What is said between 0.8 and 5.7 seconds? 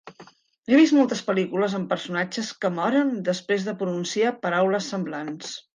moltes pel·lícules amb personatges que moren després de pronunciar paraules semblants.